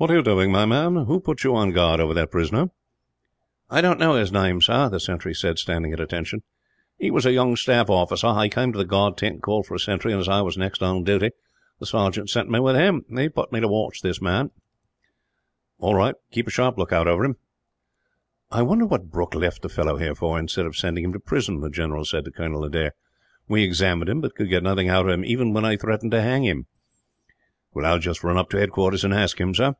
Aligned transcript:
"What 0.00 0.12
are 0.12 0.14
you 0.14 0.22
doing, 0.22 0.52
my 0.52 0.64
man? 0.64 0.94
Who 1.06 1.18
put 1.18 1.42
you 1.42 1.56
on 1.56 1.72
guard 1.72 1.98
over 1.98 2.14
that 2.14 2.30
prisoner?" 2.30 2.70
"I 3.68 3.80
don't 3.80 3.98
know 3.98 4.12
his 4.14 4.30
name, 4.30 4.60
sir," 4.62 4.88
the 4.88 5.00
sentry 5.00 5.34
said, 5.34 5.58
standing 5.58 5.92
at 5.92 5.98
attention. 5.98 6.44
"He 6.98 7.10
was 7.10 7.26
a 7.26 7.32
young 7.32 7.56
staff 7.56 7.90
officer. 7.90 8.32
He 8.40 8.48
came 8.48 8.70
to 8.72 8.78
the 8.78 8.84
guard 8.84 9.16
tent 9.16 9.32
and 9.32 9.42
called 9.42 9.66
for 9.66 9.74
a 9.74 9.78
sentry 9.80 10.12
and, 10.12 10.20
as 10.20 10.28
I 10.28 10.40
was 10.40 10.56
next 10.56 10.84
on 10.84 11.02
duty, 11.02 11.30
the 11.80 11.86
sergeant 11.86 12.30
sent 12.30 12.48
me 12.48 12.60
with 12.60 12.76
him. 12.76 13.06
He 13.08 13.28
put 13.28 13.50
me 13.50 13.58
to 13.58 13.66
watch 13.66 14.00
this 14.02 14.22
man." 14.22 14.52
"All 15.80 15.96
right; 15.96 16.14
keep 16.30 16.46
a 16.46 16.50
sharp 16.52 16.78
lookout 16.78 17.08
over 17.08 17.24
him. 17.24 17.34
"I 18.52 18.62
wonder 18.62 18.86
what 18.86 19.10
Brooke 19.10 19.34
left 19.34 19.62
the 19.62 19.68
fellow 19.68 19.96
here 19.96 20.14
for, 20.14 20.38
instead 20.38 20.64
of 20.64 20.76
sending 20.76 21.02
him 21.02 21.12
to 21.12 21.18
prison," 21.18 21.58
the 21.58 21.70
general 21.70 22.04
said 22.04 22.24
to 22.26 22.30
Colonel 22.30 22.62
Adair. 22.62 22.94
"We 23.48 23.64
examined 23.64 24.08
him, 24.08 24.20
but 24.20 24.36
could 24.36 24.48
get 24.48 24.62
nothing 24.62 24.88
out 24.88 25.06
of 25.06 25.10
him, 25.12 25.24
even 25.24 25.52
when 25.52 25.64
I 25.64 25.76
threatened 25.76 26.12
to 26.12 26.22
hang 26.22 26.44
him." 26.44 26.66
"I 27.76 27.92
will 27.94 27.98
just 27.98 28.22
run 28.22 28.36
up 28.36 28.48
to 28.50 28.60
his 28.60 28.68
quarters 28.70 29.02
and 29.04 29.12
ask 29.12 29.40
him, 29.40 29.56
sir." 29.56 29.74